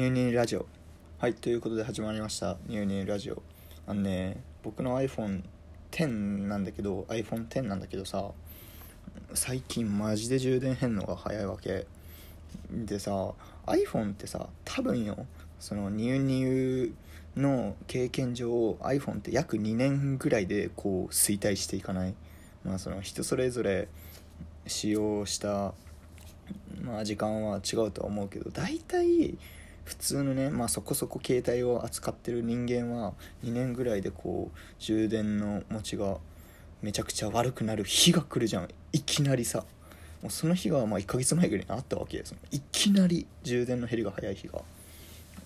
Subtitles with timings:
[0.00, 0.64] ニューニューラジオ。
[1.18, 2.56] はいということで始まりました。
[2.66, 3.42] ニューニューラジオ。
[3.86, 6.08] あのね僕の iPhone10
[6.48, 8.30] なんだけど iPhone10 なんだけどさ
[9.34, 11.86] 最近マジで充電変のが早いわけ。
[12.70, 13.34] でさ
[13.66, 15.26] iPhone ってさ多分よ
[15.58, 22.14] そのニューニューの経験上 iPhone って約2年ぐらいでこう衰退していかない。
[22.64, 23.86] まあその人それぞれ
[24.66, 25.74] 使用した
[26.80, 29.36] まあ時間は違うとは思うけど大体
[29.90, 33.12] 普通のね、まあ、そこそこ携帯を扱ってる人間は
[33.42, 36.18] 2年ぐらいでこう充電の持ちが
[36.80, 38.68] めちゃくちゃ悪くなる日が来るじゃん。
[38.92, 39.64] いきなりさ。
[40.22, 44.62] もうその日がまあ1ヶ月前ぐらいにあったわけですいきなり充電の減りが早い日が。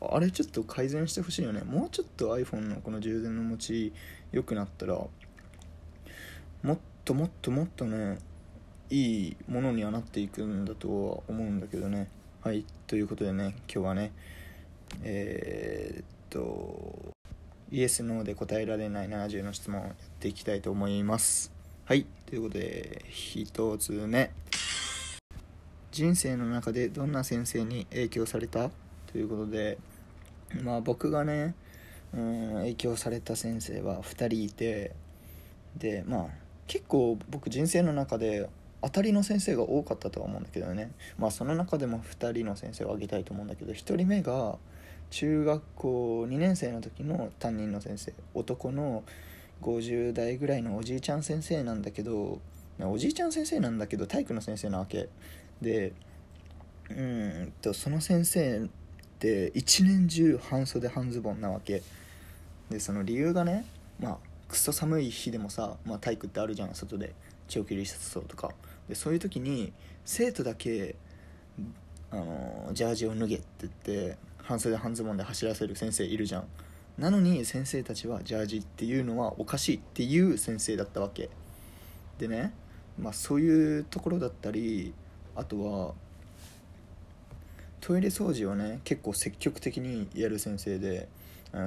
[0.00, 1.60] あれちょっと改善してほしいよね。
[1.60, 3.92] もうちょっと iPhone のこの充電の持ち
[4.32, 5.10] 良くなったらも
[6.72, 8.18] っともっともっとね
[8.88, 12.08] いいものにはなっていくんだとは思うんだけどね。
[12.42, 14.12] はいということでね今日はね
[15.02, 17.12] えー、っと
[17.70, 21.52] イエス・ノーで答えられない70の質問をやっていきたいと思います。
[21.84, 24.30] はいということで1つ目。
[25.92, 28.70] 人生の中でどんな先生に影響された？
[29.12, 29.76] ということで
[30.62, 31.54] まあ僕がね
[32.14, 34.92] うん影響された先生は2人いて
[35.76, 36.26] でまあ
[36.66, 38.48] 結構僕人生の中で
[38.82, 40.92] 当たりの先生が多かったとは思うんだけどね。
[41.18, 44.56] まあその中でも2人の先生を挙げたいと思うんだけど1人目が
[45.10, 48.12] 中学校2年生の時の担任の先生。
[48.34, 49.04] 男の
[49.62, 52.40] 50代ぐらいのおじいちゃん先生なんだけど
[52.80, 55.08] おじいちゃん先生なんだけど体育の先生なわけ。
[55.60, 55.92] で
[56.88, 58.68] うんとその先生っ
[59.18, 61.82] て一年中半袖半ズボンなわけ。
[62.70, 63.66] でその理由がね
[63.98, 67.12] まあクソ寒い日でもさ、まあ、体育ってあるじゃん外で。
[67.50, 68.54] 長距離シャツとか。
[68.90, 69.72] でそういう時に
[70.04, 70.96] 生徒だけ
[72.10, 76.44] あのジャージを脱げって言って半袖半ズボンで走らせる先生いるじゃん。
[76.98, 81.30] なのに先生たちはジャージっていうのはおかしいっていう先生だったわけ。
[82.18, 82.52] でね
[82.98, 84.92] まあそういうところだったり
[85.36, 85.94] あとは
[87.80, 91.08] トイレ掃除をね結構積極的にやる先生で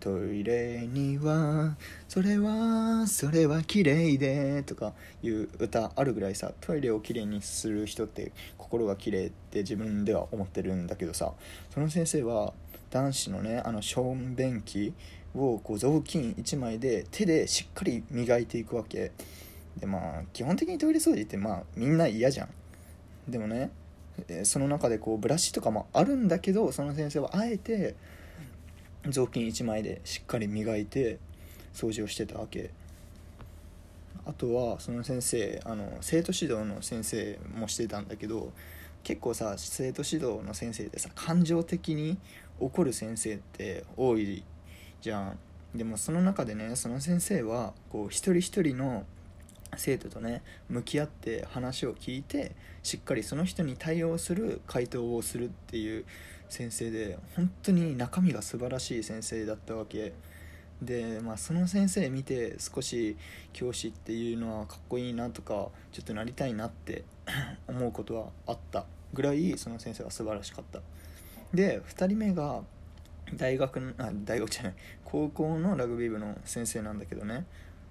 [0.00, 1.76] トイレには
[2.08, 11.32] それはそれは綺麗でとかいう歌あるぐらいさトイレをきれいにする人って心が綺麗って自分では思ってるんだけどさ
[11.70, 12.54] その先生は
[12.90, 14.94] 男子のねあの小便器
[15.34, 19.12] をこう雑巾1枚で手でしっかり磨いていくわけ。
[19.76, 22.48] でまあ基本的にトイレ掃除ってまあみんな嫌じゃん。
[23.28, 23.70] でもね
[24.44, 27.94] その中でこうブラシとかもあるんだけどその先生はあえて
[29.10, 31.18] 雑巾1枚でしっかり磨いて
[31.72, 32.70] 掃除をしてたわけ。
[34.24, 38.52] あとはその先生あの生徒指導の先生もしてたんだけど
[39.04, 42.18] 結構さ生徒指導の先生でさ感情的に
[42.58, 44.42] 怒る先生って多い
[45.00, 45.38] じゃん。
[45.74, 49.04] でもその中でねその先生はこう一人一人の
[49.76, 52.52] 生徒とね向き合って話を聞いて
[52.82, 56.04] しっかりその人に対応する回答をするっていう
[56.48, 60.12] 先生で本当に中身が素晴らしい先生だったわけ。
[60.82, 63.16] で、まあ、その先生見て少し
[63.52, 67.04] 教師っていうのはかっこいいなとかちょっとなりたいなって
[67.66, 68.84] 思うことはあった
[69.14, 70.80] ぐらいその先生は素晴らしかった。
[71.54, 72.62] で2人目が
[73.34, 74.74] 大学のあ大学じゃない
[75.04, 77.46] 高校のラグビー部の先生なんだけどね。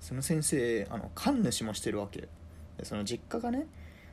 [0.00, 2.28] その先生あの神主もしてるわけ。
[2.76, 3.66] でその実家がね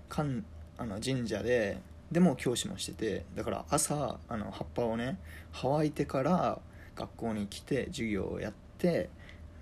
[0.09, 0.43] 神
[0.77, 1.77] あの神社で
[2.11, 5.17] でも教師もしててだから朝あの葉っぱをね
[5.53, 6.59] 乾いてから
[6.95, 9.09] 学校に来て授業をやって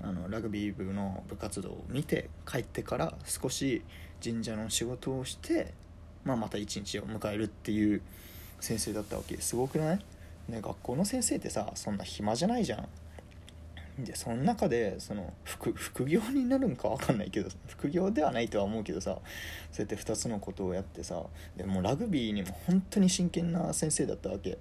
[0.02, 3.84] あのラグビー部の部活動を見て帰ってから少し
[4.24, 5.74] 神社の仕事をして、
[6.26, 8.02] まあ、また一日を迎えるっていう
[8.60, 9.38] 先生だったわけ。
[9.38, 10.00] すごくない？
[10.50, 12.88] ね学校の先生ってさそんな暇じゃないじゃん。
[14.00, 19.20] でその中でその副副業になるんか分かんないけど副業ではないとは思うけどさ
[19.72, 21.22] そうやって2つのことをやってさ
[21.56, 24.58] でもラグビーにも本当に真剣な先生だったわけ。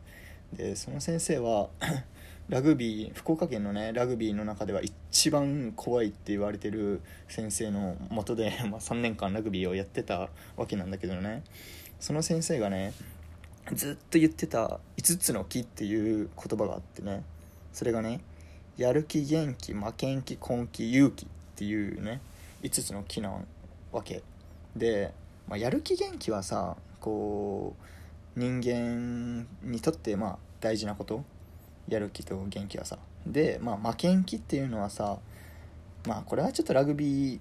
[0.52, 1.70] でその先生は
[2.50, 11.42] ラグビー福岡県のねラグビーの中では一番怖いって言われてる先生のもとで、 まあ、3年間ラグビーをやってたわけなんだけどね。
[12.00, 12.92] その先生がね
[13.72, 17.22] ずっと言ってた5つの木っていう言葉があってね。
[17.72, 18.20] それがね
[18.76, 22.20] やる気元気負けん気根気勇気っていうね
[22.62, 23.32] 5つの木な
[23.92, 24.22] わけ
[24.76, 25.12] で、
[25.48, 31.24] まあ、やる気元気はさこう人間にとってまあ大事なこと
[31.88, 32.98] やる気と元気はさ。
[33.26, 35.18] で、まあ、負けん気っていうのはさ
[36.06, 37.40] まあこれはちょっとラグビー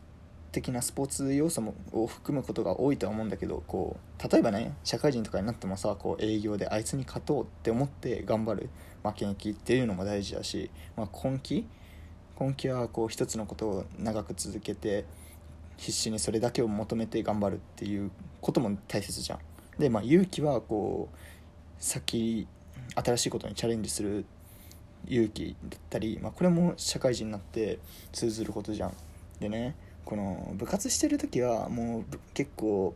[0.51, 8.69] 的なスポーツ要素もを含むことが多いとは思うんだけどこう例えばね社会人とかになってもさこう営業であいつに勝とうって思って頑張る
[9.03, 11.67] 負けん気っていうのも大事だし、まあ、根気？
[12.39, 15.05] 根気はこう一つのことを長く続けて
[15.77, 18.11] 必死にそれだけを求めて頑張るっていう
[18.41, 19.39] ことも大切じゃん。
[19.79, 21.17] で、まあ、勇気はこう
[21.79, 22.47] 先
[22.95, 24.25] 新しいことにチャレンジする
[25.07, 27.79] 勇気だったり、まあ、これも社会人になって
[28.11, 28.93] 通ずることじゃん。
[29.39, 29.75] でね
[30.05, 32.95] この部活してる時はもう結構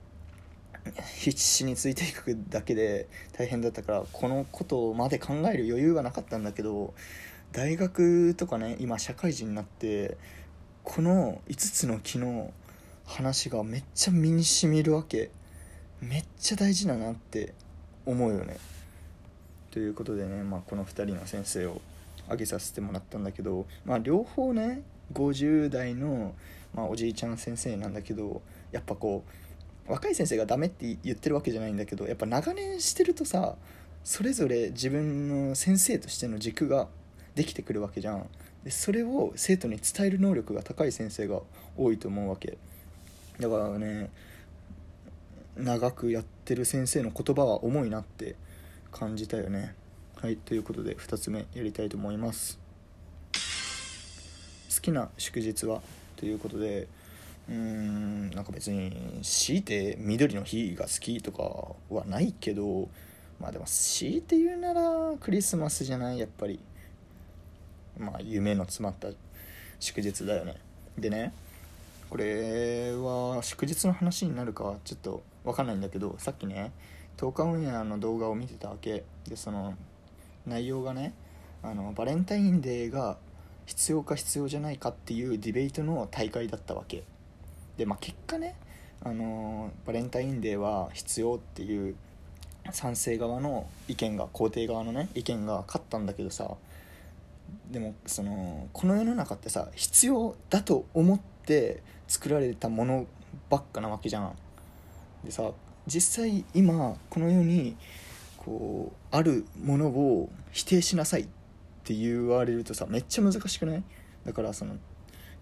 [1.16, 6.94] 必死についていくだけで大変だったからこのことまで考える余裕はなかったんだけど
[7.52, 10.18] 大学とかね今社会人になって
[10.84, 12.54] この5つの木の
[13.06, 15.32] 話がめっちゃ身にしみるわけ。
[16.02, 17.54] めっちゃ大事だなって
[18.06, 18.58] 思うよね。
[19.72, 21.82] ということでね、まあ、この2人の先生を
[22.26, 26.34] 挙げさせてもらったんだけど、まあ、両方ね50代の、
[26.76, 28.42] まあ、おじいちゃん先生なんだけど
[28.72, 29.24] やっぱこ
[29.88, 33.56] う若い先生がダメって言ってるわけじゃないんだけどやっぱ長年してるとさ
[34.04, 36.88] それぞれ自分の先生としての軸が
[37.34, 38.28] できてくるわけじゃん。
[38.64, 41.42] でそれを生徒に伝える能力が高い先生が
[41.78, 42.58] 多いと思うわけ。
[43.40, 44.10] だからね
[45.56, 48.36] 長くやってる先生の言葉は重いなって
[48.92, 49.76] 感じたよね。
[50.16, 52.60] はいということで2つ目やりたいと思います。
[53.34, 55.82] 好きな祝日は？
[56.16, 56.88] ということで
[57.50, 61.44] うーんなんか別に強いて緑の日が好きとか
[61.90, 62.90] はないけど
[63.40, 64.82] まあでも強いて言うなら
[65.20, 66.60] クリスマスじゃないやっぱり。
[67.98, 69.08] まあ夢の詰まった
[69.80, 70.56] 祝日だよね。
[70.98, 71.34] でね
[72.10, 76.72] これは祝日の話になるかちょっと分かんないんだけどさっきね
[77.18, 79.04] 10日オンエアの動画を見てたわけ。
[79.28, 79.76] でその
[80.46, 81.14] 内容がね
[81.64, 83.18] あのバレンタインデーが
[83.66, 87.04] 必要か必要じゃないかっていうディベートの大会だったわけ。
[87.78, 88.56] でまあ結果ね
[89.04, 91.96] あのバレンタインデーは必要っていう
[92.72, 96.56] 賛成側の意見が肯定側のね意見が勝ったんだけどさ
[97.70, 103.06] でもそのこの世の中ってさ必要だと思って作られたもの
[103.50, 104.36] ばっかなわけじゃん。
[105.24, 105.52] でさ
[105.88, 107.76] 実際今この世に
[108.38, 111.22] こうあるものを否定しなさい。
[111.22, 111.28] っ
[111.86, 113.84] って言われるとさめっちゃ難しくない？
[114.26, 114.76] だからその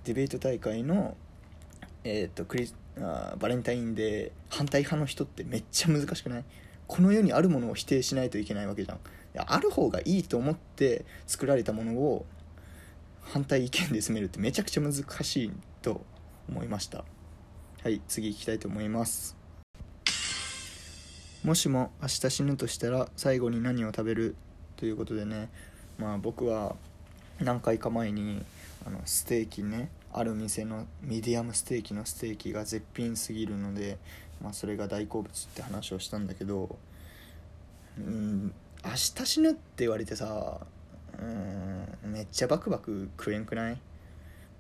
[0.04, 1.16] ディベート大会の、
[2.04, 2.70] えーと、クリ
[3.00, 6.44] あバレンタインデー反対派の人ってめっちゃ難しくない？
[6.86, 8.98] この世にあるものを否定しないといけないわけじゃん。
[8.98, 9.00] い
[9.36, 12.26] やある方がいいと思って作られたものを
[13.22, 15.52] 反対意見で進めるってめちゃくちゃ難しい
[15.82, 16.02] と
[16.50, 17.06] 思いました。
[17.84, 19.38] はい次行きたいと思います。
[21.46, 24.36] もしも明日死ぬとしたら最後に何を食べる？
[24.76, 25.50] ということでね。
[25.98, 26.76] まあ僕は
[27.40, 28.44] 何回か前に
[28.86, 33.98] あのステーキねある店のミディアムステーキのステーキが絶品すぎるので、
[34.42, 36.76] まあ、それが大好物って話をしたんだけど
[37.98, 38.54] うん
[38.84, 40.60] 明日死ぬって言われてさ
[41.20, 43.78] うんめっちゃバクバク食えんくない？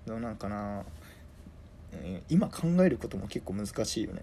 [0.05, 0.83] どうなんかな？
[2.29, 4.21] 今考えることも結構難しいよね。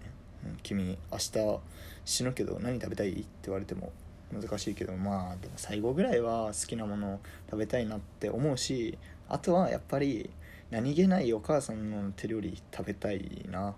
[0.63, 1.59] 君明日
[2.03, 3.11] 死ぬけど何食べたい？
[3.11, 3.91] って言われても。
[4.31, 7.19] 難しいけどまあでも最後ぐらいは好きなものを
[7.49, 8.97] 食べたいなって思うし
[9.29, 10.29] あとはやっぱり
[10.69, 13.75] 何気ないお母さんの手料理食べたいな、ま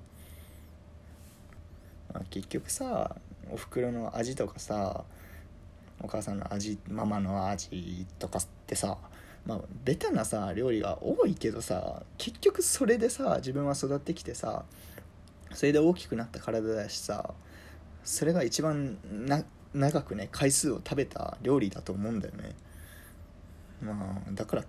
[2.16, 3.16] あ、結局さ
[3.52, 5.04] おふくろの味とかさ
[6.02, 8.98] お母さんの味ママの味とかってさ
[9.46, 14.66] まあベタなさ料理が多いけどさ結局それでさ自分は育ってきてさ
[15.54, 17.34] それで大きくなった体だしさ
[18.04, 22.56] それが一番な長くね回数を食べた料理だと思うんだよね。
[23.82, 24.64] まあだから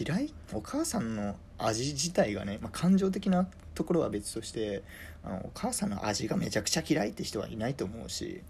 [0.00, 4.82] 嫌いお母さんの味自体がね、まあ、感情的なところは別として
[5.22, 8.40] あのお母さんの味がめちゃくちゃ嫌いって人はいないと思うし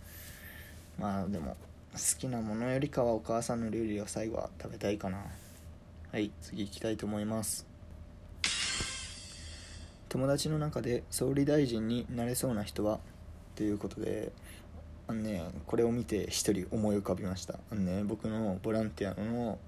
[0.99, 1.57] まあでも
[1.93, 5.25] 好きなものよりかはお母さんの料理を最後は食べたいかな。
[6.13, 7.67] はい次行きたいと思います。
[10.09, 13.01] 友達の中で総理大臣になれそうな人は？
[13.57, 14.31] ということで
[15.07, 17.59] あのねこれを見て一人思い浮かびました。
[17.71, 19.59] あのね僕のボランティアの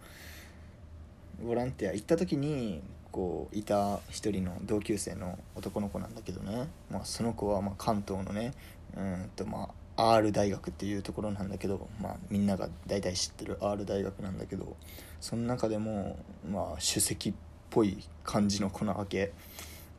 [1.42, 8.52] ボランティア行った時にこういた一人の同級生の男の子なんだけどね、まあ、その子はま関東のね
[8.96, 14.76] うんとまあ R 大学っていうところなんだけど、まあ、みんなが大体知ってる R 大学なんだけど
[15.20, 16.18] その中でも
[16.50, 17.34] まあ首席っ
[17.70, 19.32] ぽい感じの子なわけ。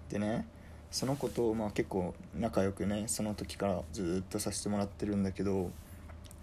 [0.09, 0.47] でね
[0.91, 5.71] その子とまあ結構仲良くねその時からずっとさせてもらってるんだけど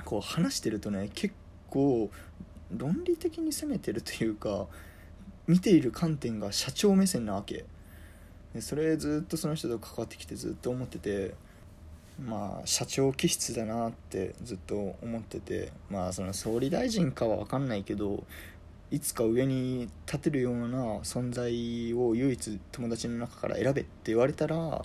[0.04, 1.34] こう話してるとね結
[1.70, 2.10] 構
[2.76, 4.66] 論理的に攻めてるというか
[5.46, 7.64] 見ている観点が社長目線なわけ。
[8.54, 11.34] でそれずっとその人と関わってきてずっと思ってて
[12.24, 18.22] まあ社長気質だなってずっと思っててまあその総理大臣かは分かんないけど
[18.90, 24.84] いつか上に立てるような存在を唯一友達の中から選べって言われたら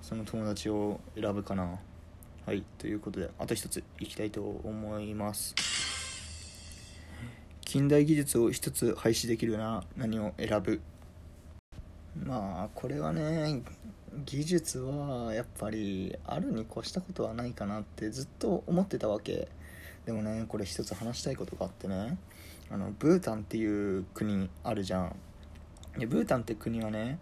[0.00, 1.78] その友達を選ぶかな。
[2.46, 5.54] はいということであと一ついきたいと思います。
[7.60, 10.80] 近代技術を一つ廃止できるな何を選ぶ？
[12.24, 13.62] まあこれはね
[14.24, 19.48] 技術はやっぱりあるに越したことはないかなってずっと思ってたわけ。
[20.06, 22.16] でもねこれ一つ話したいことがあってね。
[22.70, 25.16] あのブータンっていう国あるじゃん。
[25.98, 27.18] でブータンって国はね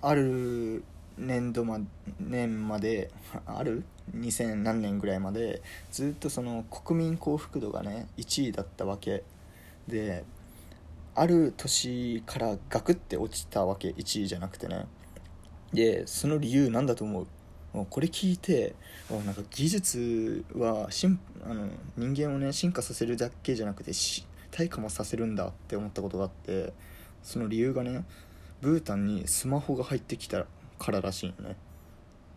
[0.00, 0.82] ある
[1.18, 1.78] 年度ま
[2.18, 3.10] 年まで
[3.46, 3.84] ある
[4.16, 9.22] ？2000何年ぐらいまでずっとその国民幸福度がね1位だったわけ。
[9.86, 10.24] で
[11.14, 13.90] ある年からガクって落ちたわけ。
[13.90, 14.86] 1位じゃなくてね。
[15.72, 17.26] でその理由なんだと思う？
[17.72, 18.74] もうこれ聞いて
[19.10, 26.72] なんか技術はしんあの人間をね進化させるだけじゃなくて退化もさせるんだって思ったことがあって
[27.22, 28.04] その理由がね
[28.60, 30.46] ブータンにスマホが入ってきた
[30.78, 31.56] かららしいよね。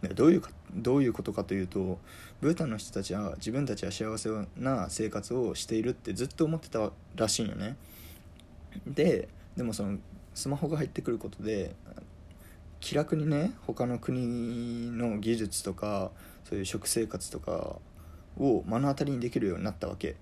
[0.01, 1.99] でどういうかどういうことかというと
[2.41, 7.77] ブータンの人たちは自分たちは幸せな生活をしているってずっと思ってたらしいよね。
[8.87, 9.97] ででもその
[10.33, 11.75] スマホが入ってくることで
[12.79, 16.11] 気楽にね他の国の技術とか
[16.43, 17.77] そういう食生活とか
[18.37, 20.15] を目の当たりにできるようになったわけ。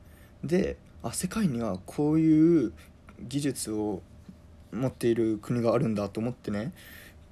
[0.43, 2.73] であ世界にはこういう
[3.19, 4.01] 技術を
[4.71, 6.73] 持っている国があるんだと思ってね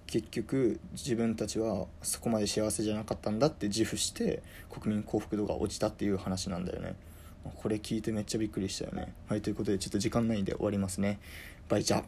[0.07, 6.95] 結局自分たちはそこまで幸せじゃなかったんだって自負して国民幸福度が落ちたっていう話なんだよね。
[7.55, 9.13] これ聞いてめっちゃびっくりしたよね。
[9.27, 11.19] はいということでちょっと時間ないんで終わりますね。
[11.69, 12.03] バイチャ